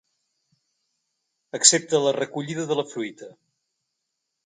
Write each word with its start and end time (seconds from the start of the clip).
Excepte 1.59 2.01
la 2.07 2.17
recollida 2.21 2.69
de 2.73 2.81
la 2.83 2.89
fruita. 2.97 3.33